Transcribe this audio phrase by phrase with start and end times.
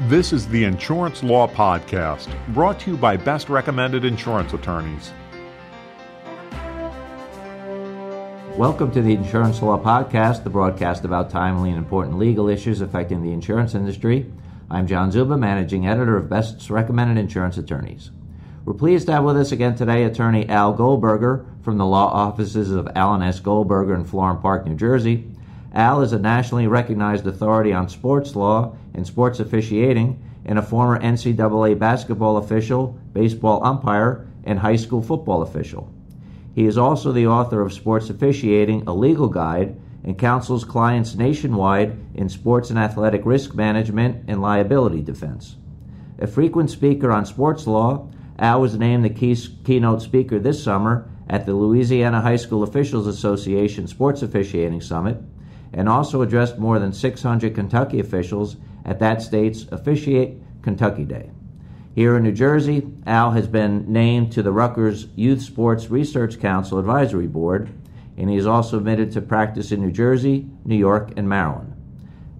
[0.00, 5.12] This is the Insurance Law Podcast, brought to you by Best Recommended Insurance Attorneys.
[8.56, 13.22] Welcome to the Insurance Law Podcast, the broadcast about timely and important legal issues affecting
[13.22, 14.28] the insurance industry.
[14.68, 18.10] I'm John Czuba, managing editor of Best Recommended Insurance Attorneys.
[18.64, 22.72] We're pleased to have with us again today attorney Al Goldberger from the law offices
[22.72, 23.38] of Alan S.
[23.38, 25.28] Goldberger in Florham Park, New Jersey.
[25.74, 31.00] Al is a nationally recognized authority on sports law and sports officiating and a former
[31.00, 35.92] NCAA basketball official, baseball umpire, and high school football official.
[36.54, 41.98] He is also the author of Sports Officiating, a legal guide, and counsels clients nationwide
[42.14, 45.56] in sports and athletic risk management and liability defense.
[46.20, 51.10] A frequent speaker on sports law, Al was named the key, keynote speaker this summer
[51.28, 55.20] at the Louisiana High School Officials Association Sports Officiating Summit
[55.74, 61.30] and also addressed more than 600 Kentucky officials at that state's Officiate Kentucky Day.
[61.94, 66.78] Here in New Jersey, Al has been named to the Rutgers Youth Sports Research Council
[66.78, 67.70] Advisory Board,
[68.16, 71.72] and he is also admitted to practice in New Jersey, New York, and Maryland.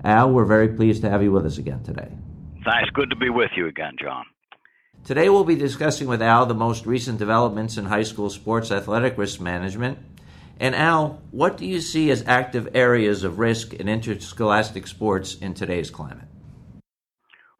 [0.04, 2.08] Al, we're very pleased to have you with us again today.
[2.64, 2.90] Thanks.
[2.90, 4.24] Good to be with you again, John.
[5.04, 9.18] Today we'll be discussing with Al the most recent developments in high school sports athletic
[9.18, 9.98] risk management
[10.60, 15.54] and Al, what do you see as active areas of risk in interscholastic sports in
[15.54, 16.28] today's climate?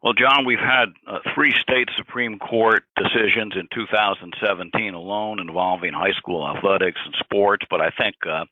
[0.05, 6.13] Well, John, we've had uh, three state Supreme Court decisions in 2017 alone involving high
[6.13, 8.45] school athletics and sports, but I think uh,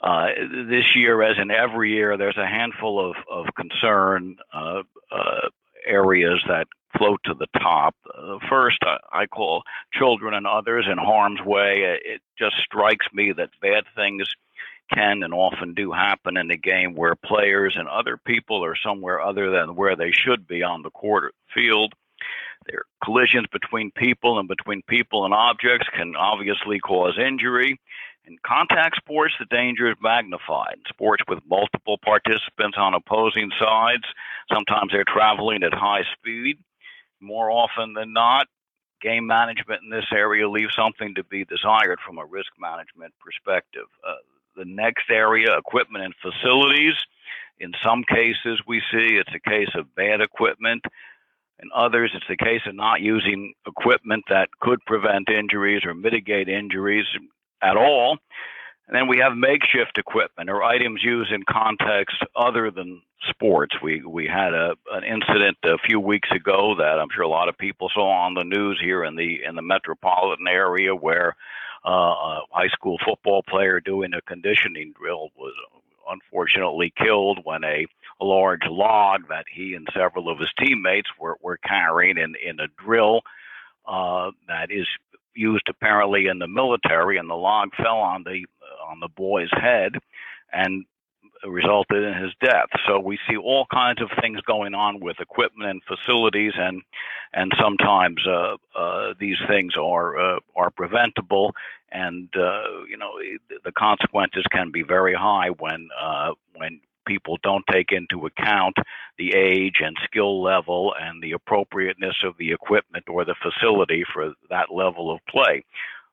[0.00, 0.28] uh,
[0.70, 5.48] this year, as in every year, there's a handful of, of concern uh, uh,
[5.86, 7.94] areas that float to the top.
[8.06, 8.78] Uh, first,
[9.12, 9.64] I call
[9.98, 11.98] children and others in harm's way.
[12.04, 14.28] It just strikes me that bad things
[14.92, 19.20] can and often do happen in the game where players and other people are somewhere
[19.20, 21.92] other than where they should be on the court or field.
[22.66, 27.78] There are collisions between people and between people and objects can obviously cause injury.
[28.26, 30.78] In contact sports, the danger is magnified.
[30.88, 34.02] Sports with multiple participants on opposing sides,
[34.52, 36.58] sometimes they're traveling at high speed
[37.20, 38.46] more often than not,
[39.00, 43.86] game management in this area leaves something to be desired from a risk management perspective.
[44.06, 44.14] Uh,
[44.56, 46.94] the next area, equipment and facilities.
[47.58, 50.84] In some cases, we see it's a case of bad equipment.
[51.62, 56.48] In others, it's the case of not using equipment that could prevent injuries or mitigate
[56.48, 57.06] injuries
[57.62, 58.18] at all.
[58.88, 63.74] And then we have makeshift equipment or items used in context other than sports.
[63.82, 67.48] We we had a an incident a few weeks ago that I'm sure a lot
[67.48, 71.34] of people saw on the news here in the in the metropolitan area where
[71.84, 75.54] uh, a high school football player doing a conditioning drill was
[76.08, 77.86] unfortunately killed when a,
[78.18, 82.66] large log that he and several of his teammates were, were carrying in, in a
[82.82, 83.20] drill
[83.86, 84.86] uh, that is
[85.34, 88.46] used apparently in the military, and the log fell on the
[88.86, 89.92] on the boy's head
[90.52, 90.84] and
[91.44, 92.68] resulted in his death.
[92.86, 96.82] So we see all kinds of things going on with equipment and facilities, and
[97.32, 101.52] and sometimes uh, uh, these things are uh, are preventable,
[101.92, 103.12] and uh, you know
[103.64, 108.76] the consequences can be very high when uh, when people don't take into account
[109.16, 114.34] the age and skill level and the appropriateness of the equipment or the facility for
[114.50, 115.64] that level of play.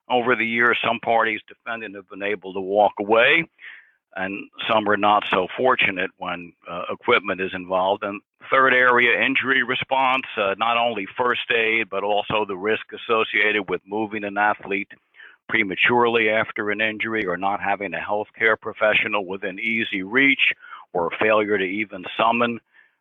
[0.09, 3.45] Over the years, some parties defendant have been able to walk away,
[4.15, 8.03] and some are not so fortunate when uh, equipment is involved.
[8.03, 8.21] And
[8.51, 13.81] third area, injury response, uh, not only first aid, but also the risk associated with
[13.85, 14.91] moving an athlete
[15.49, 20.53] prematurely after an injury or not having a healthcare professional within easy reach
[20.93, 22.59] or failure to even summon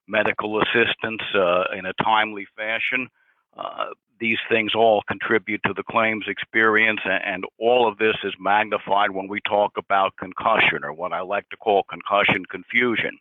[0.09, 3.09] medical assistance uh, in a timely fashion.
[3.57, 3.87] Uh,
[4.21, 9.27] these things all contribute to the claims experience, and all of this is magnified when
[9.27, 13.19] we talk about concussion, or what I like to call concussion confusion.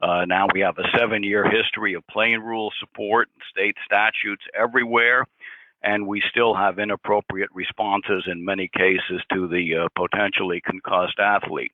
[0.00, 4.44] Uh, now we have a seven year history of plain rule support and state statutes
[4.54, 5.26] everywhere,
[5.82, 11.72] and we still have inappropriate responses in many cases to the uh, potentially concussed athlete.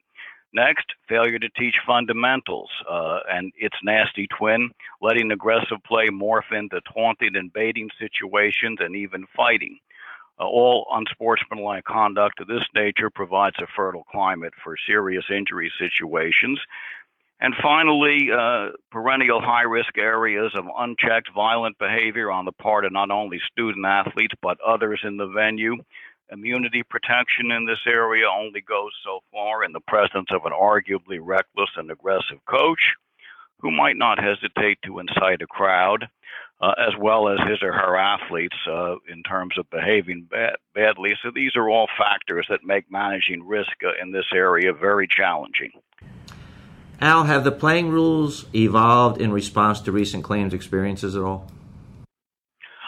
[0.55, 4.71] Next, failure to teach fundamentals uh, and its nasty twin,
[5.01, 9.79] letting aggressive play morph into taunting and baiting situations and even fighting.
[10.39, 16.61] Uh, all unsportsmanlike conduct of this nature provides a fertile climate for serious injury situations.
[17.41, 22.93] And finally, uh, perennial high risk areas of unchecked violent behavior on the part of
[22.93, 25.77] not only student athletes but others in the venue
[26.33, 31.19] immunity protection in this area only goes so far in the presence of an arguably
[31.21, 32.81] reckless and aggressive coach
[33.61, 36.09] who might not hesitate to incite a crowd,
[36.61, 41.15] uh, as well as his or her athletes uh, in terms of behaving bad, badly.
[41.23, 45.71] So these are all factors that make managing risk uh, in this area very challenging.
[47.01, 51.51] Al, have the playing rules evolved in response to recent claims experiences at all?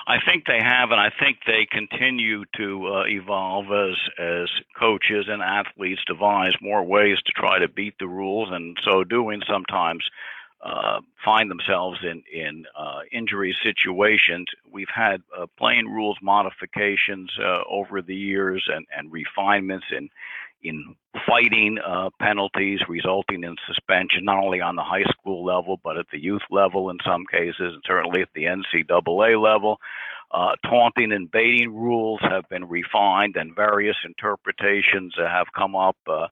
[0.06, 4.48] I think they have, and I think they continue to uh, evolve as as
[4.78, 9.40] coaches and athletes devise more ways to try to beat the rules, and so doing
[9.48, 10.04] sometimes
[10.62, 14.46] uh, find themselves in in uh, injury situations.
[14.70, 20.10] We've had uh, playing rules modifications uh, over the years and and refinements in
[20.64, 20.96] in
[21.26, 26.06] fighting uh, penalties resulting in suspension, not only on the high school level, but at
[26.10, 29.78] the youth level in some cases, and certainly at the NCAA level.
[30.30, 36.26] Uh, taunting and baiting rules have been refined, and various interpretations have come up uh,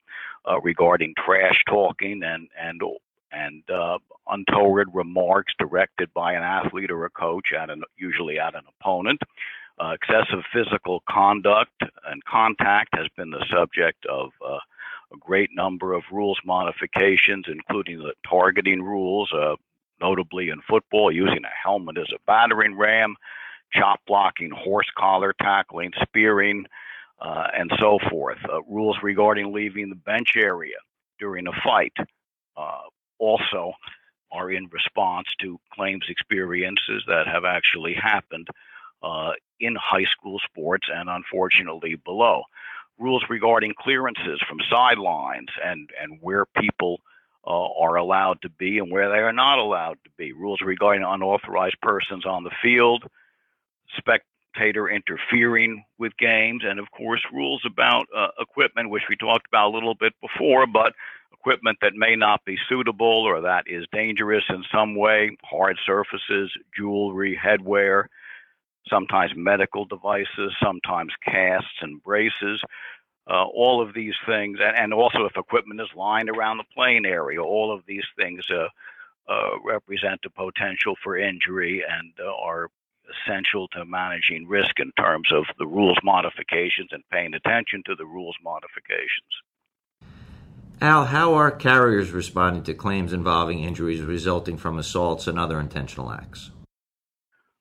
[0.51, 2.83] uh, regarding trash talking and and
[3.31, 8.55] and uh, untoward remarks directed by an athlete or a coach at an usually at
[8.55, 9.21] an opponent.
[9.81, 14.59] Uh, excessive physical conduct and contact has been the subject of uh,
[15.13, 19.57] a great number of rules modifications, including the targeting rules, uh,
[20.01, 23.17] notably in football, using a helmet as a battering ram,
[23.73, 26.67] chop blocking, horse collar tackling, spearing,
[27.21, 28.39] uh, and so forth.
[28.49, 30.77] Uh, rules regarding leaving the bench area
[31.19, 31.95] during a fight
[32.57, 32.83] uh,
[33.19, 33.73] also
[34.31, 38.49] are in response to claims experiences that have actually happened
[39.03, 39.33] uh,
[39.63, 42.43] in high school sports and unfortunately below.
[42.99, 47.01] Rules regarding clearances from sidelines and, and where people
[47.47, 50.33] uh, are allowed to be and where they are not allowed to be.
[50.33, 53.05] Rules regarding unauthorized persons on the field,
[53.97, 59.71] spectator interfering with games, and of course, rules about uh, equipment, which we talked about
[59.71, 60.93] a little bit before, but
[61.33, 66.53] equipment that may not be suitable or that is dangerous in some way, hard surfaces,
[66.77, 68.05] jewelry, headwear,
[68.89, 72.63] sometimes medical devices, sometimes casts and braces.
[73.31, 77.07] Uh, all of these things, and, and, also if equipment is lying around the plane
[77.07, 78.67] area, all of these things uh,
[79.29, 82.69] uh, represent a potential for injury and uh, are
[83.25, 88.05] essential to managing risk in terms of the rules modifications and paying attention to the
[88.05, 89.31] rules modifications.
[90.81, 96.11] Al, how are carriers responding to claims involving injuries resulting from assaults and other intentional
[96.11, 96.51] acts?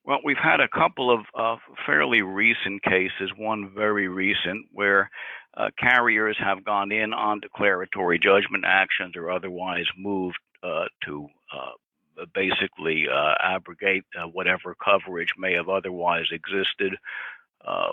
[0.04, 5.12] Well, we've had a couple of uh, fairly recent cases, one very recent, where
[5.56, 12.26] uh, carriers have gone in on declaratory judgment actions or otherwise moved uh, to uh,
[12.34, 16.96] basically uh, abrogate uh, whatever coverage may have otherwise existed.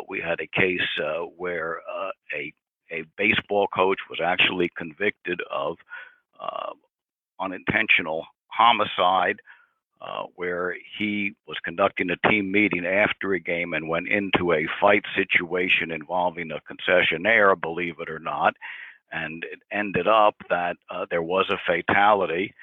[0.08, 0.80] we had a case
[1.36, 1.80] where
[2.34, 2.52] a
[2.90, 5.76] a baseball coach was actually convicted of
[7.38, 9.40] unintentional homicide
[10.00, 14.68] uh, where he was conducting a team meeting after a game and went into a
[14.80, 18.54] fight situation involving a concessionaire, believe it or not.
[19.10, 22.54] And it ended up that uh, there was a fatality.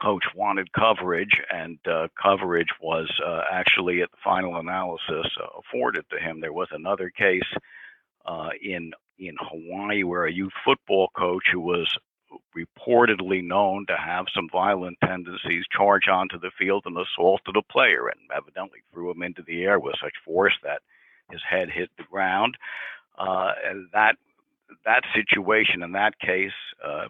[0.00, 6.04] Coach wanted coverage, and uh, coverage was uh, actually, at the final analysis, uh, afforded
[6.10, 6.40] to him.
[6.40, 7.42] There was another case
[8.62, 11.92] in in Hawaii where a youth football coach who was
[12.56, 18.08] reportedly known to have some violent tendencies, charge onto the field and assaulted a player
[18.08, 20.82] and evidently threw him into the air with such force that
[21.30, 22.56] his head hit the ground.
[23.18, 24.16] Uh, and that
[24.84, 26.52] that situation in that case
[26.84, 27.06] uh,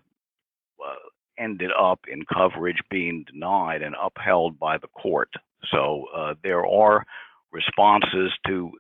[0.85, 0.94] uh,
[1.38, 5.30] ended up in coverage being denied and upheld by the court.
[5.70, 7.04] So uh, there are
[7.52, 8.73] responses to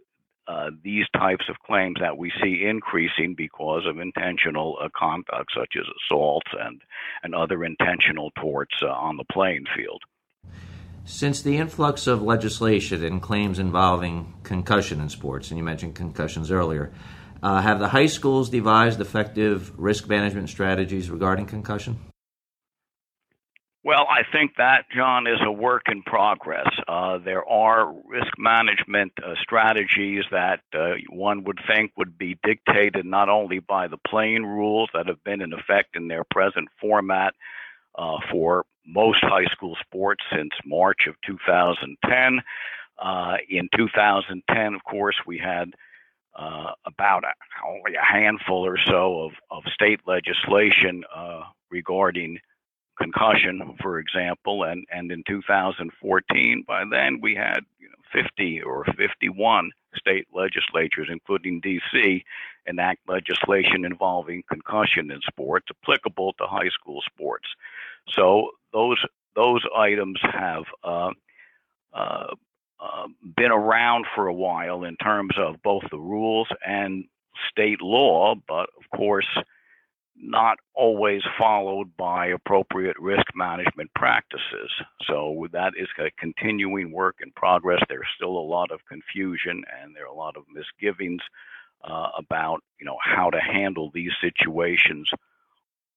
[0.48, 5.74] uh, these types of claims that we see increasing because of intentional uh, conduct, such
[5.78, 6.80] as assaults and,
[7.22, 10.02] and other intentional torts uh, on the playing field.
[11.04, 16.50] Since the influx of legislation and claims involving concussion in sports, and you mentioned concussions
[16.50, 16.92] earlier,
[17.42, 21.98] uh, have the high schools devised effective risk management strategies regarding concussion?
[23.84, 26.68] Well, I think that, John, is a work in progress.
[26.88, 33.06] Uh, there are risk management uh, strategies that uh, one would think would be dictated
[33.06, 37.34] not only by the playing rules that have been in effect in their present format
[37.96, 42.40] uh, for most high school sports since March of 2010.
[43.00, 45.70] Uh, in 2010, of course, we had
[46.36, 47.32] uh, about a,
[47.66, 51.04] only a handful or so of, of state legislation
[51.70, 52.40] regarding
[53.00, 58.84] concussion, for example, and, and in 2014, by then we had you know, 50 or
[58.96, 62.24] 51 state legislatures, including D.C.,
[62.66, 67.46] enact legislation involving concussion in sports applicable to high school sports.
[68.14, 69.02] So those
[69.34, 71.10] those items have uh,
[71.92, 72.34] uh,
[72.80, 77.04] uh, been around for a while in terms of both the rules and
[77.50, 79.28] state law, but of course
[80.20, 84.70] not always followed by appropriate risk management practices.
[85.06, 87.80] So that is a continuing work in progress.
[87.88, 91.22] There's still a lot of confusion and there are a lot of misgivings
[91.84, 95.08] uh, about you know how to handle these situations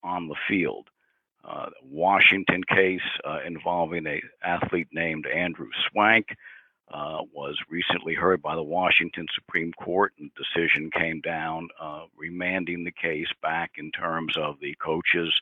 [0.03, 0.87] on the field.
[1.43, 6.27] Uh, Washington case uh, involving a athlete named Andrew Swank
[6.93, 12.03] uh, was recently heard by the Washington Supreme Court, and the decision came down uh,
[12.17, 15.33] remanding the case back in terms of the coach's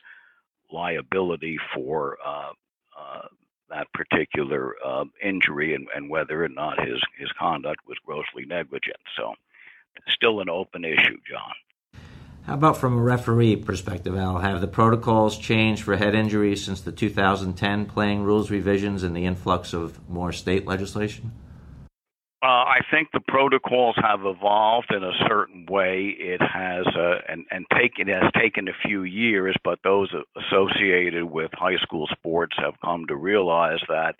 [0.72, 2.52] liability for uh,
[2.98, 3.22] uh
[3.68, 8.96] that particular uh, injury and, and, whether or not his, his conduct was grossly negligent.
[9.16, 9.34] So,
[10.08, 11.52] still an open issue, John.
[12.46, 14.38] How about from a referee perspective, Al?
[14.38, 19.26] Have the protocols changed for head injuries since the 2010 playing rules revisions and the
[19.26, 21.32] influx of more state legislation?
[22.42, 26.16] Uh, I think the protocols have evolved in a certain way.
[26.18, 31.24] It has, uh, and and taken it has taken a few years, but those associated
[31.24, 34.14] with high school sports have come to realize that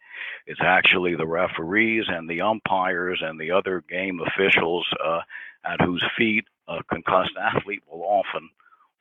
[0.46, 5.20] it's actually the referees and the umpires and the other game officials uh,
[5.64, 8.48] at whose feet a concussed athlete will often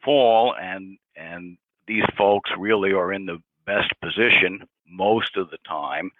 [0.03, 6.11] fall, and and these folks really are in the best position most of the time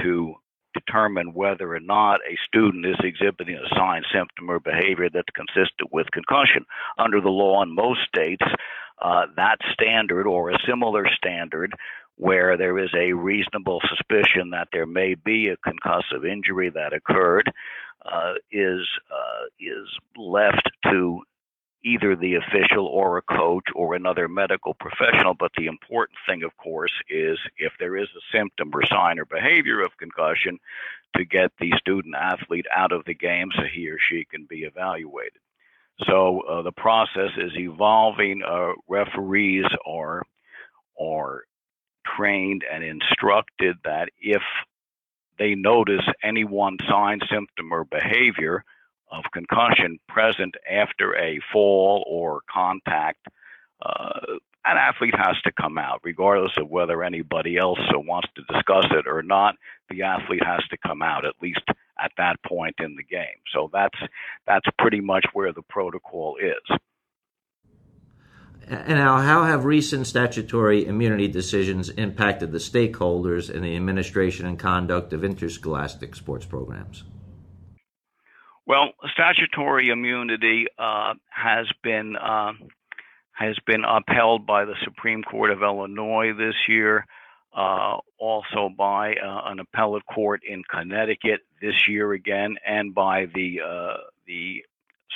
[0.00, 0.34] to
[0.74, 5.92] determine whether or not a student is exhibiting a sign, symptom, or behavior that's consistent
[5.92, 6.64] with concussion.
[6.98, 8.44] Under the law in most states,
[9.00, 11.74] uh, that standard or a similar standard
[12.16, 17.50] where there is a reasonable suspicion that there may be a concussive injury that occurred
[18.10, 21.20] uh, is uh, is left to
[21.84, 25.34] either the official or a coach or another medical professional.
[25.34, 29.24] But the important thing, of course, is if there is a symptom or sign or
[29.24, 30.58] behavior of concussion,
[31.16, 34.64] to get the student athlete out of the game so he or she can be
[34.64, 35.40] evaluated.
[36.06, 38.42] So uh, the process is evolving.
[38.46, 40.22] Uh, referees are
[41.00, 41.44] are
[42.16, 44.42] trained and instructed that if
[45.38, 48.64] they notice any one sign, symptom, or behavior
[49.10, 53.26] of concussion present after a fall or contact,
[53.82, 54.20] uh,
[54.64, 59.06] an athlete has to come out, regardless of whether anybody else wants to discuss it
[59.06, 59.54] or not.
[59.90, 61.62] The athlete has to come out at least
[62.02, 63.38] at that point in the game.
[63.52, 63.98] So that's
[64.46, 66.78] that's pretty much where the protocol is.
[68.68, 74.58] And now, how have recent statutory immunity decisions impacted the stakeholders in the administration and
[74.58, 77.04] conduct of interscholastic sports programs?
[78.66, 82.54] Well, statutory immunity uh, has been uh,
[83.30, 87.06] has been upheld by the Supreme Court of Illinois this year,
[87.54, 93.60] uh, also by uh, an appellate court in Connecticut this year again, and by the
[93.64, 93.96] uh,
[94.26, 94.64] the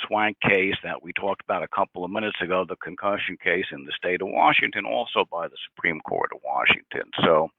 [0.07, 3.85] Swank case that we talked about a couple of minutes ago, the concussion case in
[3.85, 7.09] the state of Washington, also by the Supreme Court of Washington.
[7.23, 7.49] So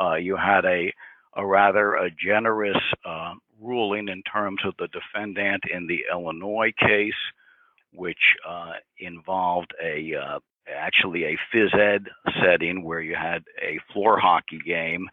[0.00, 0.92] uh, you had a
[1.36, 7.12] a rather a generous uh, ruling in terms of the defendant in the Illinois case,
[7.92, 10.38] which uh, involved a uh,
[10.74, 12.06] actually a phys ed
[12.42, 15.08] setting where you had a floor hockey game,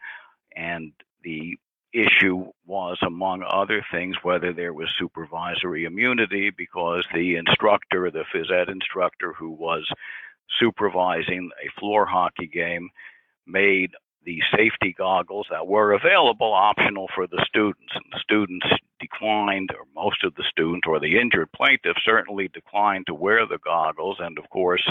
[0.56, 1.58] and the
[1.94, 8.52] issue was, among other things, whether there was supervisory immunity because the instructor, the phys
[8.52, 9.88] ed instructor who was
[10.60, 12.90] supervising a floor hockey game,
[13.46, 13.92] made
[14.26, 17.94] the safety goggles that were available optional for the students.
[17.94, 18.66] And the students
[19.00, 23.60] declined, or most of the students, or the injured plaintiff certainly declined to wear the
[23.64, 24.18] goggles.
[24.20, 24.88] And of course,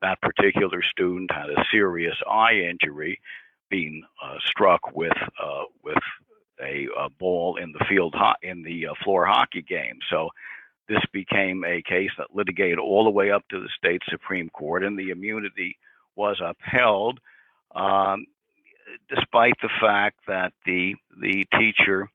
[0.00, 3.20] that particular student had a serious eye injury,
[3.70, 6.02] being uh, struck with uh, with
[6.60, 9.98] a, a, ball in the field ho- in the uh, floor hockey game.
[10.10, 10.28] So.
[10.88, 14.82] This became a case that litigated all the way up to the state Supreme Court,
[14.82, 15.78] and the immunity
[16.16, 17.20] was upheld.
[17.74, 18.26] Um,
[19.08, 22.10] despite the fact that the the teacher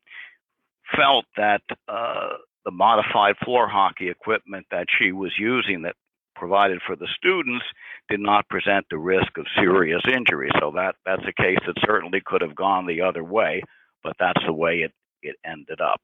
[0.95, 2.29] felt that uh,
[2.65, 5.95] the modified floor hockey equipment that she was using that
[6.35, 7.65] provided for the students
[8.09, 10.49] did not present the risk of serious injury.
[10.59, 13.63] So that that's a case that certainly could have gone the other way,
[14.03, 16.01] but that's the way it, it ended up.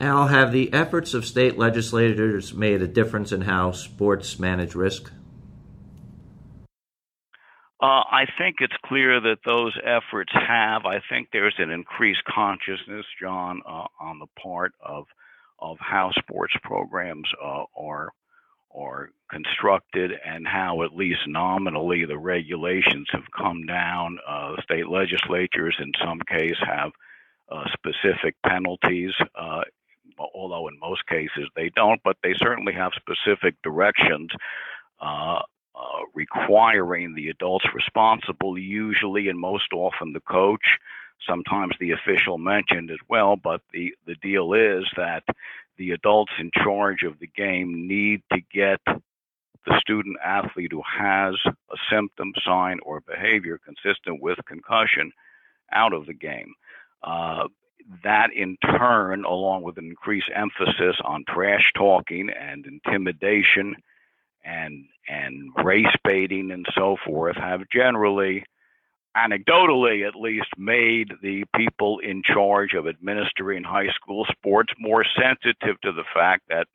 [0.00, 5.12] Al, have the efforts of state legislators made a difference in how sports manage risk?
[7.82, 10.84] Uh, I think it's clear that those efforts have.
[10.84, 15.06] I think there's an increased consciousness, John, uh, on the part of
[15.58, 18.12] of how sports programs uh, are
[18.74, 24.18] are constructed and how, at least nominally, the regulations have come down.
[24.26, 26.90] Uh, state legislatures, in some case, have
[27.50, 29.62] uh, specific penalties, uh,
[30.34, 34.30] although in most cases they don't, but they certainly have specific directions.
[35.00, 35.40] Uh,
[35.74, 40.78] uh, requiring the adults responsible, usually and most often the coach,
[41.26, 43.36] sometimes the official mentioned as well.
[43.36, 45.22] But the, the deal is that
[45.80, 51.34] the adults in charge of the game need to get the student athlete who has
[51.46, 55.10] a symptom, sign, or behavior consistent with concussion
[55.72, 56.52] out of the game.
[57.02, 57.48] Uh,
[58.04, 63.74] that in turn, along with an increased emphasis on trash talking and intimidation
[64.44, 68.44] and and race baiting and so forth, have generally,
[69.16, 75.80] anecdotally at least, made the people in charge of administering high school sports more sensitive
[75.82, 76.66] to the fact that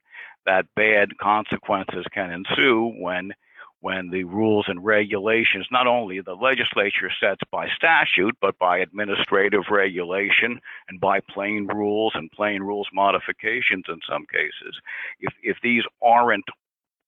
[0.45, 3.33] that bad consequences can ensue when
[3.81, 9.63] when the rules and regulations not only the legislature sets by statute but by administrative
[9.69, 14.79] regulation and by plain rules and plain rules modifications in some cases.
[15.19, 16.45] If if these aren't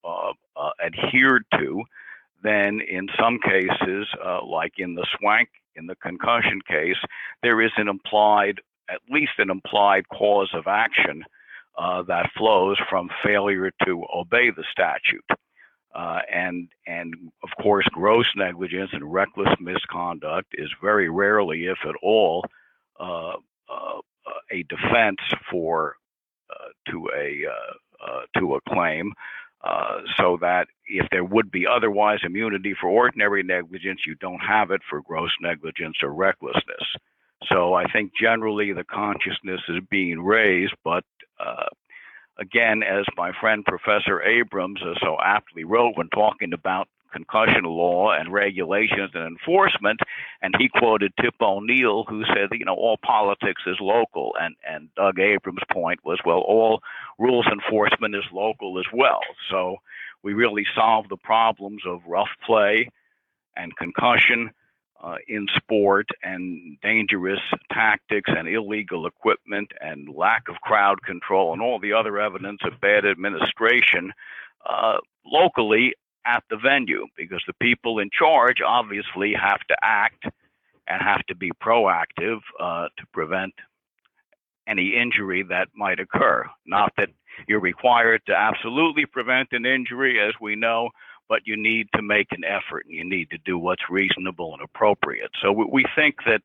[0.03, 1.83] uh, uh, adhered to
[2.43, 6.97] then in some cases uh, like in the swank in the concussion case
[7.43, 11.23] there is an implied at least an implied cause of action
[11.77, 15.25] uh, that flows from failure to obey the statute.
[15.93, 21.95] Uh, and and of course, gross negligence and reckless misconduct is very rarely, if at
[22.03, 22.43] all,
[22.99, 23.33] uh,
[23.69, 23.99] uh
[24.51, 25.95] a defense for
[26.49, 29.13] uh, to a uh, to a claim.
[30.17, 34.81] so that if there would be otherwise immunity for ordinary negligence, you don't have it
[34.89, 36.95] for gross negligence or recklessness.
[37.51, 41.03] So I think generally the consciousness is being raised, but
[41.39, 41.67] uh,
[42.39, 48.33] again, as my friend Professor Abrams so aptly wrote when talking about concussion law and
[48.33, 49.99] regulations and enforcement,
[50.41, 54.89] and he quoted Tip O'Neill, who said, you know, all politics is local, and and
[54.95, 56.81] Doug Abrams' point was, well, all
[57.17, 59.21] rules enforcement is local as well.
[59.49, 59.77] So
[60.27, 62.89] we really solve the problems of rough play
[63.55, 64.51] and concussion
[65.01, 67.39] uh, in sport and dangerous
[67.71, 72.81] tactics and illegal equipment and lack of crowd control and all the other evidence of
[72.81, 74.11] bad administration
[74.69, 75.93] uh, locally
[76.25, 80.25] at the venue because the people in charge obviously have to act
[80.89, 83.53] and have to be proactive uh, to prevent
[84.67, 86.43] any injury that might occur.
[86.65, 87.11] Not that
[87.47, 90.89] you're required to absolutely prevent an injury, as we know,
[91.29, 94.61] but you need to make an effort and you need to do what's reasonable and
[94.61, 95.31] appropriate.
[95.41, 96.41] So we, think that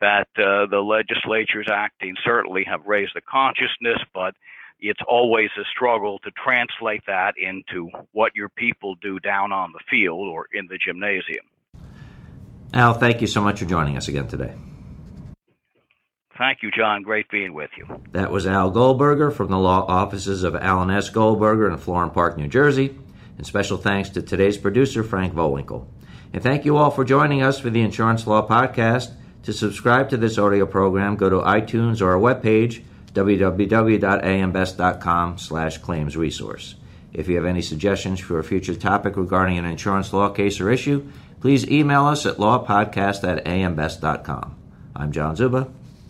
[0.00, 4.34] that uh, the legislatures acting certainly have raised the consciousness, but
[4.80, 9.80] it's always a struggle to translate that into what your people do down on the
[9.90, 11.44] field or in the gymnasium.
[12.74, 14.54] Al, thank you so much for joining us again today.
[16.38, 17.02] Thank you, John.
[17.02, 18.00] Great being with you.
[18.12, 21.10] That was Al Goldberger from the law offices of Alan S.
[21.10, 22.96] Goldberger in Florham Park, New Jersey.
[23.36, 25.86] And special thanks to today's producer, Frank Volwinkle.
[26.32, 29.14] And thank you all for joining us for the Insurance Law Podcast.
[29.44, 36.16] To subscribe to this audio program, go to iTunes or our webpage, www.ambest.com slash claims
[36.16, 36.76] resource.
[37.12, 40.70] If you have any suggestions for a future topic regarding an insurance law case or
[40.70, 44.54] issue, please email us at lawpodcast at ambest.com.
[44.94, 45.72] I'm John Czuba,